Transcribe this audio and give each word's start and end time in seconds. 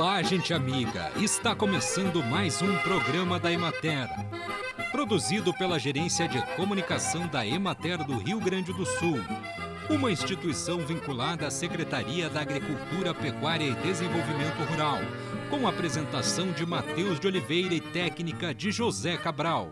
Olá, 0.00 0.22
gente 0.22 0.54
amiga! 0.54 1.12
Está 1.16 1.54
começando 1.54 2.22
mais 2.22 2.62
um 2.62 2.74
programa 2.78 3.38
da 3.38 3.52
Emater. 3.52 4.08
Produzido 4.90 5.52
pela 5.52 5.78
Gerência 5.78 6.26
de 6.26 6.40
Comunicação 6.56 7.26
da 7.26 7.46
Emater 7.46 8.02
do 8.02 8.16
Rio 8.16 8.40
Grande 8.40 8.72
do 8.72 8.86
Sul. 8.86 9.20
Uma 9.90 10.10
instituição 10.10 10.78
vinculada 10.78 11.46
à 11.46 11.50
Secretaria 11.50 12.30
da 12.30 12.40
Agricultura, 12.40 13.12
Pecuária 13.12 13.66
e 13.66 13.74
Desenvolvimento 13.74 14.64
Rural. 14.70 15.00
Com 15.50 15.68
apresentação 15.68 16.50
de 16.50 16.64
Matheus 16.64 17.20
de 17.20 17.26
Oliveira 17.26 17.74
e 17.74 17.80
técnica 17.82 18.54
de 18.54 18.72
José 18.72 19.18
Cabral. 19.18 19.70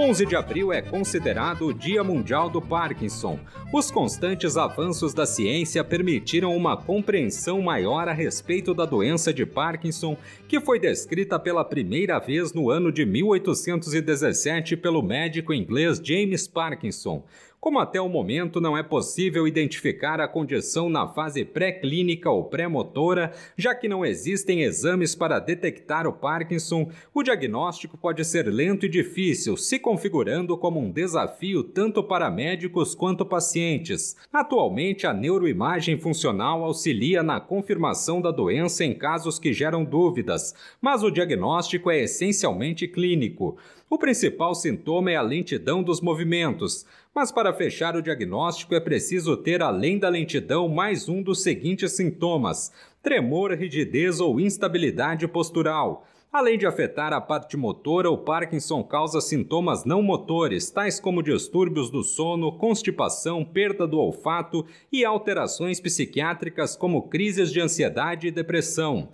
11 0.00 0.26
de 0.26 0.36
abril 0.36 0.72
é 0.72 0.80
considerado 0.80 1.66
o 1.66 1.74
Dia 1.74 2.04
Mundial 2.04 2.48
do 2.48 2.62
Parkinson. 2.62 3.36
Os 3.74 3.90
constantes 3.90 4.56
avanços 4.56 5.12
da 5.12 5.26
ciência 5.26 5.82
permitiram 5.82 6.56
uma 6.56 6.76
compreensão 6.76 7.60
maior 7.60 8.06
a 8.06 8.12
respeito 8.12 8.72
da 8.72 8.84
doença 8.84 9.34
de 9.34 9.44
Parkinson, 9.44 10.16
que 10.46 10.60
foi 10.60 10.78
descrita 10.78 11.36
pela 11.36 11.64
primeira 11.64 12.20
vez 12.20 12.52
no 12.52 12.70
ano 12.70 12.92
de 12.92 13.04
1817 13.04 14.76
pelo 14.76 15.02
médico 15.02 15.52
inglês 15.52 16.00
James 16.00 16.46
Parkinson. 16.46 17.24
Como 17.60 17.80
até 17.80 18.00
o 18.00 18.08
momento 18.08 18.60
não 18.60 18.78
é 18.78 18.84
possível 18.84 19.46
identificar 19.46 20.20
a 20.20 20.28
condição 20.28 20.88
na 20.88 21.08
fase 21.08 21.44
pré-clínica 21.44 22.30
ou 22.30 22.44
pré-motora, 22.44 23.32
já 23.56 23.74
que 23.74 23.88
não 23.88 24.06
existem 24.06 24.62
exames 24.62 25.16
para 25.16 25.40
detectar 25.40 26.06
o 26.06 26.12
Parkinson, 26.12 26.88
o 27.12 27.20
diagnóstico 27.20 27.98
pode 27.98 28.24
ser 28.24 28.46
lento 28.46 28.86
e 28.86 28.88
difícil, 28.88 29.56
se 29.56 29.76
configurando 29.76 30.56
como 30.56 30.78
um 30.78 30.88
desafio 30.88 31.64
tanto 31.64 32.00
para 32.00 32.30
médicos 32.30 32.94
quanto 32.94 33.26
pacientes. 33.26 34.16
Atualmente, 34.32 35.04
a 35.04 35.12
neuroimagem 35.12 35.98
funcional 35.98 36.62
auxilia 36.62 37.24
na 37.24 37.40
confirmação 37.40 38.22
da 38.22 38.30
doença 38.30 38.84
em 38.84 38.94
casos 38.94 39.36
que 39.36 39.52
geram 39.52 39.84
dúvidas, 39.84 40.54
mas 40.80 41.02
o 41.02 41.10
diagnóstico 41.10 41.90
é 41.90 42.04
essencialmente 42.04 42.86
clínico. 42.86 43.58
O 43.90 43.96
principal 43.96 44.54
sintoma 44.54 45.10
é 45.10 45.16
a 45.16 45.22
lentidão 45.22 45.82
dos 45.82 46.02
movimentos, 46.02 46.84
mas 47.14 47.32
para 47.32 47.54
fechar 47.54 47.96
o 47.96 48.02
diagnóstico 48.02 48.74
é 48.74 48.80
preciso 48.80 49.34
ter, 49.34 49.62
além 49.62 49.98
da 49.98 50.10
lentidão, 50.10 50.68
mais 50.68 51.08
um 51.08 51.22
dos 51.22 51.42
seguintes 51.42 51.92
sintomas: 51.92 52.70
tremor, 53.02 53.52
rigidez 53.52 54.20
ou 54.20 54.38
instabilidade 54.38 55.26
postural. 55.26 56.06
Além 56.30 56.58
de 56.58 56.66
afetar 56.66 57.14
a 57.14 57.20
parte 57.22 57.56
motora, 57.56 58.10
o 58.10 58.18
Parkinson 58.18 58.84
causa 58.84 59.22
sintomas 59.22 59.86
não 59.86 60.02
motores, 60.02 60.70
tais 60.70 61.00
como 61.00 61.22
distúrbios 61.22 61.90
do 61.90 62.02
sono, 62.02 62.52
constipação, 62.58 63.42
perda 63.42 63.86
do 63.86 63.98
olfato 63.98 64.66
e 64.92 65.02
alterações 65.02 65.80
psiquiátricas 65.80 66.76
como 66.76 67.08
crises 67.08 67.50
de 67.50 67.58
ansiedade 67.58 68.26
e 68.26 68.30
depressão. 68.30 69.08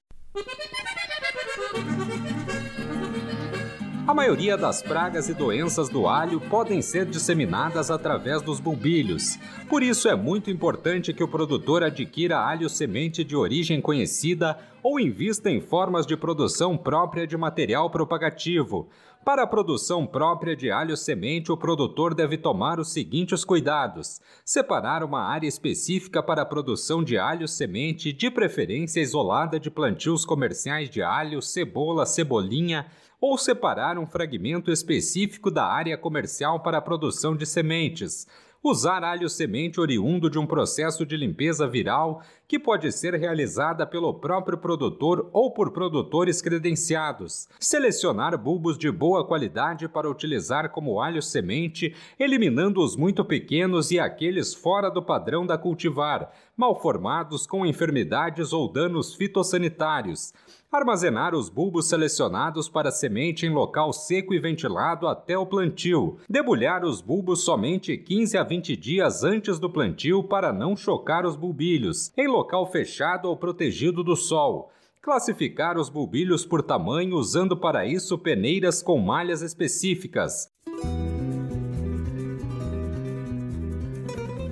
A 4.06 4.12
maioria 4.12 4.54
das 4.54 4.82
pragas 4.82 5.30
e 5.30 5.34
doenças 5.34 5.88
do 5.88 6.06
alho 6.06 6.38
podem 6.38 6.82
ser 6.82 7.06
disseminadas 7.06 7.90
através 7.90 8.42
dos 8.42 8.60
bulbilhos. 8.60 9.38
Por 9.66 9.82
isso 9.82 10.10
é 10.10 10.14
muito 10.14 10.50
importante 10.50 11.14
que 11.14 11.24
o 11.24 11.28
produtor 11.28 11.82
adquira 11.82 12.38
alho 12.38 12.68
semente 12.68 13.24
de 13.24 13.34
origem 13.34 13.80
conhecida 13.80 14.58
ou 14.82 15.00
invista 15.00 15.50
em 15.50 15.58
formas 15.58 16.04
de 16.04 16.18
produção 16.18 16.76
própria 16.76 17.26
de 17.26 17.34
material 17.34 17.88
propagativo. 17.88 18.90
Para 19.24 19.44
a 19.44 19.46
produção 19.46 20.06
própria 20.06 20.54
de 20.54 20.70
alho 20.70 20.98
semente, 20.98 21.50
o 21.50 21.56
produtor 21.56 22.14
deve 22.14 22.36
tomar 22.36 22.78
os 22.78 22.92
seguintes 22.92 23.42
cuidados: 23.42 24.20
separar 24.44 25.02
uma 25.02 25.22
área 25.22 25.48
específica 25.48 26.22
para 26.22 26.42
a 26.42 26.46
produção 26.46 27.02
de 27.02 27.16
alho 27.16 27.48
semente, 27.48 28.12
de 28.12 28.30
preferência 28.30 29.00
isolada 29.00 29.58
de 29.58 29.70
plantios 29.70 30.26
comerciais 30.26 30.90
de 30.90 31.02
alho, 31.02 31.40
cebola, 31.40 32.04
cebolinha, 32.04 32.86
ou 33.18 33.38
separar 33.38 33.96
um 33.96 34.06
fragmento 34.06 34.70
específico 34.70 35.50
da 35.50 35.64
área 35.64 35.96
comercial 35.96 36.60
para 36.60 36.76
a 36.76 36.82
produção 36.82 37.34
de 37.34 37.46
sementes. 37.46 38.26
Usar 38.66 39.04
alho 39.04 39.28
semente 39.28 39.78
oriundo 39.78 40.30
de 40.30 40.38
um 40.38 40.46
processo 40.46 41.04
de 41.04 41.18
limpeza 41.18 41.68
viral 41.68 42.22
que 42.48 42.58
pode 42.58 42.90
ser 42.92 43.12
realizada 43.12 43.86
pelo 43.86 44.14
próprio 44.14 44.56
produtor 44.56 45.28
ou 45.34 45.50
por 45.52 45.70
produtores 45.70 46.40
credenciados. 46.40 47.46
Selecionar 47.60 48.38
bulbos 48.38 48.78
de 48.78 48.90
boa 48.90 49.22
qualidade 49.22 49.86
para 49.86 50.08
utilizar 50.08 50.70
como 50.70 50.98
alho 50.98 51.20
semente, 51.20 51.94
eliminando 52.18 52.82
os 52.82 52.96
muito 52.96 53.22
pequenos 53.22 53.90
e 53.90 54.00
aqueles 54.00 54.54
fora 54.54 54.90
do 54.90 55.02
padrão 55.02 55.44
da 55.44 55.58
cultivar, 55.58 56.32
mal 56.56 56.80
formados 56.80 57.46
com 57.46 57.66
enfermidades 57.66 58.50
ou 58.50 58.72
danos 58.72 59.14
fitossanitários 59.14 60.32
Armazenar 60.74 61.36
os 61.36 61.48
bulbos 61.48 61.88
selecionados 61.88 62.68
para 62.68 62.90
semente 62.90 63.46
em 63.46 63.48
local 63.48 63.92
seco 63.92 64.34
e 64.34 64.40
ventilado 64.40 65.06
até 65.06 65.38
o 65.38 65.46
plantio. 65.46 66.18
Debulhar 66.28 66.84
os 66.84 67.00
bulbos 67.00 67.44
somente 67.44 67.96
15 67.96 68.36
a 68.36 68.42
20 68.42 68.76
dias 68.76 69.22
antes 69.22 69.60
do 69.60 69.70
plantio 69.70 70.24
para 70.24 70.52
não 70.52 70.74
chocar 70.74 71.24
os 71.24 71.36
bulbilhos, 71.36 72.12
em 72.18 72.26
local 72.26 72.66
fechado 72.72 73.28
ou 73.28 73.36
protegido 73.36 74.02
do 74.02 74.16
sol. 74.16 74.72
Classificar 75.00 75.78
os 75.78 75.88
bulbilhos 75.88 76.44
por 76.44 76.60
tamanho 76.60 77.14
usando 77.14 77.56
para 77.56 77.86
isso 77.86 78.18
peneiras 78.18 78.82
com 78.82 78.98
malhas 78.98 79.42
específicas. 79.42 80.48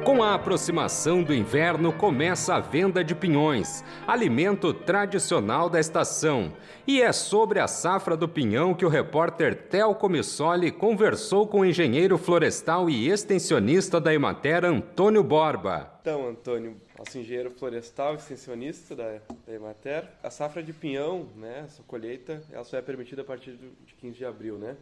Com 0.05 0.21
a 0.21 0.35
aproximação 0.35 1.23
do 1.23 1.33
inverno, 1.33 1.93
começa 1.93 2.57
a 2.57 2.61
venda 2.61 3.05
de 3.05 3.15
pinhões, 3.15 3.85
alimento 4.05 4.75
tradicional 4.75 5.71
da 5.71 5.79
estação. 5.79 6.53
E 6.87 7.01
é 7.01 7.13
sobre 7.13 7.61
a 7.61 7.69
safra 7.69 8.17
do 8.17 8.29
pinhão 8.29 8.75
que 8.75 8.85
o 8.85 8.89
repórter 8.89 9.55
Tel 9.71 9.95
Comissoli 9.95 10.73
conversou 10.73 11.47
com 11.47 11.61
o 11.61 11.65
engenheiro 11.65 12.19
florestal 12.19 12.91
e 12.91 13.09
extensionista 13.09 14.01
da 14.01 14.13
Emater, 14.13 14.65
Antônio 14.65 15.23
Borba. 15.23 15.93
Então, 16.03 16.29
Antônio, 16.29 16.77
nosso 17.03 17.19
engenheiro 17.19 17.51
florestal 17.51 18.15
extensionista 18.15 18.95
da, 18.95 19.21
da 19.45 19.53
Emater, 19.53 20.09
a 20.23 20.31
safra 20.31 20.63
de 20.63 20.73
pinhão, 20.73 21.25
né, 21.35 21.65
essa 21.65 21.83
colheita, 21.83 22.41
ela 22.53 22.63
só 22.63 22.77
é 22.77 22.83
permitida 22.83 23.23
a 23.23 23.25
partir 23.25 23.57
de 23.57 23.95
15 23.95 24.19
de 24.19 24.25
abril, 24.25 24.57
né? 24.57 24.77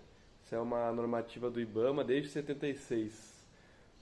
Isso 0.44 0.54
é 0.54 0.58
uma 0.58 0.92
normativa 0.92 1.50
do 1.50 1.58
IBAMA 1.58 2.04
desde 2.04 2.28
76. 2.28 3.40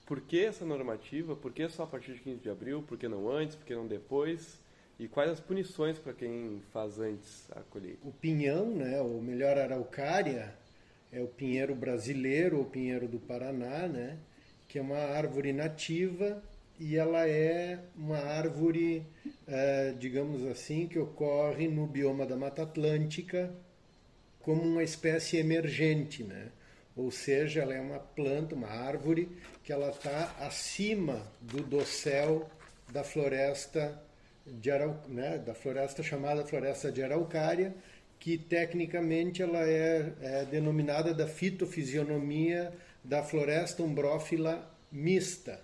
Por 0.05 0.19
que 0.19 0.43
essa 0.43 0.65
normativa? 0.65 1.33
Por 1.33 1.53
que 1.53 1.69
só 1.69 1.83
a 1.83 1.87
partir 1.87 2.13
de 2.13 2.19
15 2.19 2.41
de 2.41 2.49
abril? 2.49 2.83
Por 2.85 2.97
que 2.97 3.07
não 3.07 3.29
antes? 3.29 3.55
Por 3.55 3.65
que 3.65 3.73
não 3.73 3.87
depois? 3.87 4.59
E 4.99 5.07
quais 5.07 5.31
as 5.31 5.39
punições 5.39 5.97
para 5.97 6.11
quem 6.11 6.61
faz 6.73 6.99
antes 6.99 7.49
a 7.51 7.61
colheita? 7.69 8.05
O 8.05 8.11
pinhão, 8.11 8.69
né, 8.69 8.99
ou 8.99 9.21
melhor, 9.21 9.57
araucária, 9.57 10.53
é 11.09 11.21
o 11.21 11.27
pinheiro 11.27 11.73
brasileiro, 11.73 12.57
ou 12.57 12.65
pinheiro 12.65 13.07
do 13.07 13.17
Paraná, 13.17 13.87
né, 13.87 14.17
que 14.67 14.77
é 14.77 14.81
uma 14.81 14.97
árvore 14.97 15.53
nativa 15.53 16.43
e 16.79 16.95
ela 16.95 17.27
é 17.27 17.79
uma 17.95 18.17
árvore, 18.17 19.05
é, 19.47 19.93
digamos 19.99 20.45
assim, 20.47 20.87
que 20.87 20.97
ocorre 20.97 21.67
no 21.67 21.85
bioma 21.85 22.25
da 22.25 22.37
Mata 22.37 22.63
Atlântica 22.63 23.53
como 24.39 24.61
uma 24.61 24.83
espécie 24.83 25.37
emergente, 25.37 26.23
né? 26.23 26.49
ou 26.99 27.11
seja, 27.11 27.61
ela 27.61 27.73
é 27.73 27.79
uma 27.79 27.99
planta, 27.99 28.55
uma 28.55 28.67
árvore 28.67 29.29
que 29.63 29.71
ela 29.71 29.89
está 29.89 30.35
acima 30.39 31.25
do 31.39 31.63
dossel 31.63 32.49
da 32.91 33.05
floresta 33.05 34.01
de 34.45 34.69
Arau, 34.69 35.01
né, 35.07 35.37
da 35.37 35.53
floresta 35.53 36.03
chamada 36.03 36.45
floresta 36.45 36.91
de 36.91 37.01
araucária, 37.01 37.73
que 38.19 38.37
tecnicamente 38.37 39.41
ela 39.41 39.59
é, 39.59 40.11
é 40.21 40.45
denominada 40.45 41.13
da 41.13 41.25
fitofisionomia 41.25 42.73
da 43.01 43.23
floresta 43.23 43.81
umbrófila 43.81 44.69
mista, 44.91 45.61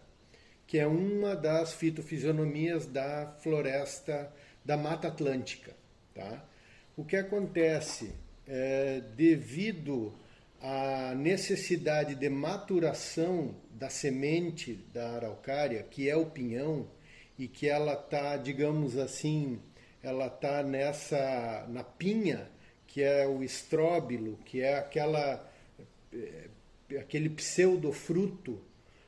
que 0.67 0.79
é 0.79 0.88
uma 0.88 1.35
das 1.35 1.73
fitofisionomias 1.73 2.85
da 2.85 3.35
floresta 3.41 4.31
da 4.63 4.75
Mata 4.75 5.07
Atlântica. 5.07 5.73
Tá? 6.13 6.44
O 6.97 7.03
que 7.03 7.15
acontece 7.15 8.12
é, 8.47 9.01
devido 9.15 10.13
a 10.62 11.13
necessidade 11.15 12.15
de 12.15 12.29
maturação 12.29 13.56
da 13.71 13.89
semente 13.89 14.73
da 14.94 15.15
araucária, 15.15 15.83
que 15.83 16.09
é 16.09 16.15
o 16.15 16.25
pinhão, 16.25 16.88
e 17.38 17.47
que 17.47 17.67
ela 17.67 17.94
está, 17.94 18.38
digamos 18.38 18.97
assim, 18.97 19.59
ela 20.01 20.27
está 20.27 20.63
nessa 20.63 21.65
na 21.69 21.83
pinha, 21.83 22.50
que 22.88 23.03
é 23.03 23.27
o 23.27 23.44
estróbilo, 23.44 24.39
que 24.45 24.62
é 24.62 24.77
aquela 24.77 25.45
eh, 26.13 26.47
aquele 26.97 27.29
pseudofruto 27.29 28.62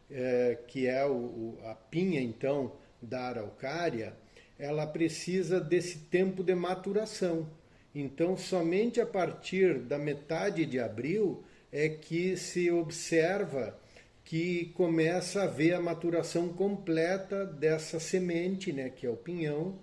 é, 0.09 0.57
que 0.68 0.88
é 0.88 1.06
o, 1.06 1.57
a 1.65 1.75
pinha 1.75 2.21
então 2.21 2.74
da 3.01 3.27
araucária, 3.27 4.13
ela 4.57 4.88
precisa 4.88 5.59
desse 5.59 6.00
tempo 6.00 6.44
de 6.44 6.56
maturação. 6.56 7.48
Então, 7.94 8.38
somente 8.38 9.00
a 9.00 9.06
partir 9.06 9.80
da 9.80 9.98
metade 9.98 10.65
de 10.65 10.80
abril 10.80 11.44
é 11.71 11.89
que 11.89 12.38
se 12.38 12.71
observa 12.71 13.77
que 14.24 14.65
começa 14.75 15.42
a 15.42 15.44
haver 15.45 15.74
a 15.74 15.80
maturação 15.80 16.50
completa 16.50 17.45
dessa 17.45 18.00
semente, 18.00 18.74
né, 18.74 18.89
que 18.89 19.06
é 19.06 19.09
o 19.09 19.15
pinhão, 19.15 19.80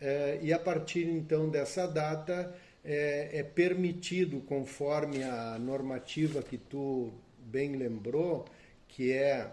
é, 0.00 0.38
e 0.42 0.52
a 0.52 0.58
partir 0.58 1.06
então 1.06 1.48
dessa 1.48 1.86
data 1.86 2.52
é, 2.84 3.30
é, 3.32 3.42
permitido, 3.42 4.40
conforme 4.40 5.22
a 5.22 5.58
normativa 5.58 6.42
que 6.42 6.58
tu 6.58 7.12
bem 7.38 7.76
lembrou, 7.76 8.44
que 8.88 9.12
é 9.12 9.48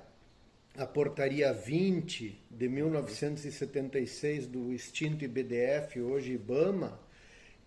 a 0.77 0.85
portaria 0.85 1.53
20 1.53 2.38
de 2.50 2.69
1976 2.69 4.47
do 4.47 4.71
extinto 4.71 5.25
IBDF, 5.25 6.00
hoje 6.00 6.33
IBAMA, 6.33 7.00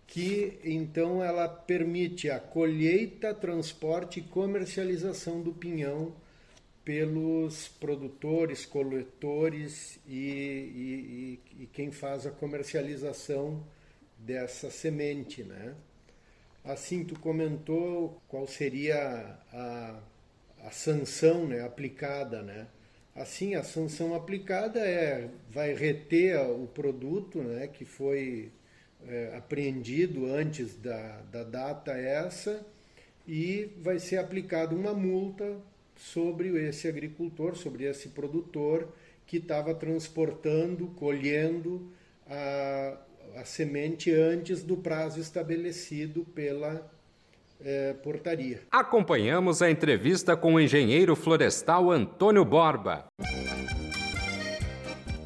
que 0.07 0.59
então 0.63 1.23
ela 1.23 1.47
permite 1.47 2.29
a 2.29 2.39
colheita, 2.39 3.33
transporte 3.33 4.19
e 4.19 4.23
comercialização 4.23 5.41
do 5.41 5.53
pinhão 5.53 6.13
pelos 6.83 7.67
produtores, 7.67 8.65
coletores 8.65 9.99
e, 10.07 11.39
e, 11.57 11.63
e, 11.63 11.65
quem 11.67 11.91
faz 11.91 12.27
a 12.27 12.31
comercialização 12.31 13.65
dessa 14.19 14.69
semente, 14.69 15.43
né? 15.43 15.73
Assim, 16.63 17.03
tu 17.03 17.19
comentou 17.19 18.21
qual 18.27 18.47
seria 18.47 19.39
a, 19.51 19.99
a 20.63 20.71
sanção 20.71 21.47
né, 21.47 21.61
aplicada, 21.63 22.43
né? 22.43 22.67
Assim, 23.15 23.55
a 23.55 23.63
sanção 23.63 24.13
aplicada 24.13 24.79
é 24.79 25.29
vai 25.49 25.73
reter 25.73 26.37
o 26.37 26.67
produto, 26.67 27.41
né, 27.41 27.65
que 27.65 27.85
foi 27.85 28.51
é, 29.07 29.33
apreendido 29.37 30.25
antes 30.25 30.75
da, 30.75 31.21
da 31.31 31.43
data 31.43 31.93
essa 31.93 32.65
e 33.25 33.71
vai 33.81 33.99
ser 33.99 34.17
aplicada 34.17 34.75
uma 34.75 34.93
multa 34.93 35.57
sobre 35.95 36.49
esse 36.67 36.89
agricultor, 36.89 37.55
sobre 37.55 37.85
esse 37.85 38.09
produtor 38.09 38.93
que 39.25 39.37
estava 39.37 39.73
transportando, 39.73 40.87
colhendo 40.87 41.89
a, 42.27 42.97
a 43.37 43.45
semente 43.45 44.11
antes 44.11 44.61
do 44.61 44.75
prazo 44.75 45.21
estabelecido 45.21 46.25
pela 46.25 46.91
é, 47.61 47.93
portaria. 47.93 48.61
Acompanhamos 48.71 49.61
a 49.61 49.69
entrevista 49.69 50.35
com 50.35 50.55
o 50.55 50.59
engenheiro 50.59 51.15
florestal 51.15 51.91
Antônio 51.91 52.45
Borba. 52.45 53.05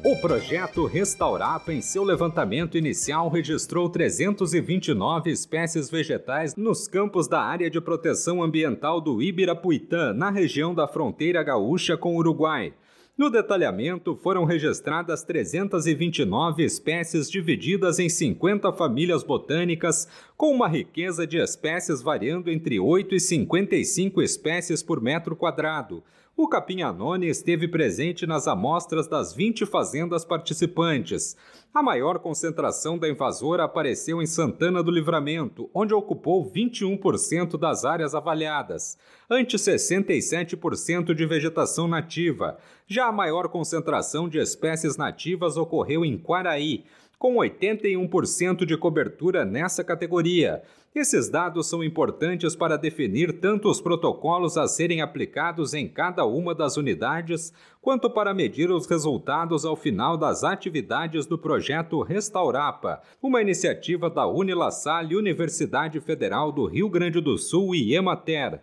O 0.02 0.16
projeto 0.16 0.86
Restaurapa, 0.86 1.74
em 1.74 1.82
seu 1.82 2.02
levantamento 2.02 2.78
inicial, 2.78 3.28
registrou 3.28 3.88
329 3.90 5.30
espécies 5.30 5.90
vegetais 5.90 6.56
nos 6.56 6.88
campos 6.88 7.28
da 7.28 7.42
área 7.42 7.68
de 7.68 7.80
proteção 7.82 8.42
ambiental 8.42 8.98
do 8.98 9.22
Ibirapuitã, 9.22 10.14
na 10.14 10.30
região 10.30 10.74
da 10.74 10.88
fronteira 10.88 11.42
gaúcha 11.42 11.98
com 11.98 12.14
o 12.14 12.18
Uruguai. 12.18 12.72
No 13.20 13.28
detalhamento, 13.28 14.16
foram 14.16 14.46
registradas 14.46 15.22
329 15.22 16.64
espécies 16.64 17.30
divididas 17.30 17.98
em 17.98 18.08
50 18.08 18.72
famílias 18.72 19.22
botânicas, 19.22 20.08
com 20.38 20.50
uma 20.50 20.66
riqueza 20.66 21.26
de 21.26 21.36
espécies 21.36 22.00
variando 22.00 22.50
entre 22.50 22.80
8 22.80 23.14
e 23.14 23.20
55 23.20 24.22
espécies 24.22 24.82
por 24.82 25.02
metro 25.02 25.36
quadrado. 25.36 26.02
O 26.42 26.48
capim 26.48 26.80
anone 26.80 27.28
esteve 27.28 27.68
presente 27.68 28.26
nas 28.26 28.48
amostras 28.48 29.06
das 29.06 29.34
20 29.34 29.66
fazendas 29.66 30.24
participantes. 30.24 31.36
A 31.72 31.82
maior 31.82 32.18
concentração 32.18 32.96
da 32.96 33.10
invasora 33.10 33.64
apareceu 33.64 34.22
em 34.22 34.26
Santana 34.26 34.82
do 34.82 34.90
Livramento, 34.90 35.68
onde 35.74 35.92
ocupou 35.92 36.50
21% 36.50 37.58
das 37.58 37.84
áreas 37.84 38.14
avaliadas, 38.14 38.96
ante 39.28 39.58
67% 39.58 41.12
de 41.12 41.26
vegetação 41.26 41.86
nativa. 41.86 42.56
Já 42.86 43.08
a 43.08 43.12
maior 43.12 43.50
concentração 43.50 44.26
de 44.26 44.38
espécies 44.38 44.96
nativas 44.96 45.58
ocorreu 45.58 46.06
em 46.06 46.16
Quaraí, 46.16 46.86
com 47.20 47.34
81% 47.36 48.64
de 48.64 48.78
cobertura 48.78 49.44
nessa 49.44 49.84
categoria. 49.84 50.62
Esses 50.94 51.28
dados 51.28 51.68
são 51.68 51.84
importantes 51.84 52.56
para 52.56 52.78
definir 52.78 53.40
tanto 53.40 53.68
os 53.68 53.78
protocolos 53.78 54.56
a 54.56 54.66
serem 54.66 55.02
aplicados 55.02 55.74
em 55.74 55.86
cada 55.86 56.24
uma 56.24 56.54
das 56.54 56.78
unidades, 56.78 57.52
quanto 57.82 58.08
para 58.08 58.32
medir 58.32 58.70
os 58.70 58.86
resultados 58.86 59.66
ao 59.66 59.76
final 59.76 60.16
das 60.16 60.42
atividades 60.42 61.26
do 61.26 61.36
projeto 61.36 62.00
Restaurapa, 62.00 63.02
uma 63.22 63.42
iniciativa 63.42 64.08
da 64.08 64.26
Unilassalle 64.26 65.14
Universidade 65.14 66.00
Federal 66.00 66.50
do 66.50 66.64
Rio 66.64 66.88
Grande 66.88 67.20
do 67.20 67.36
Sul 67.36 67.74
e 67.74 67.94
Emater. 67.94 68.62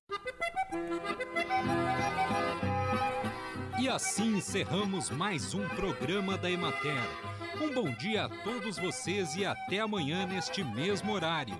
E 3.79 3.87
assim 3.87 4.37
encerramos 4.37 5.11
mais 5.11 5.53
um 5.53 5.63
programa 5.69 6.35
da 6.39 6.49
Emater. 6.49 7.37
Um 7.59 7.73
bom 7.73 7.91
dia 7.91 8.25
a 8.25 8.29
todos 8.29 8.77
vocês 8.77 9.35
e 9.35 9.43
até 9.43 9.79
amanhã 9.79 10.27
neste 10.27 10.63
mesmo 10.63 11.11
horário. 11.11 11.59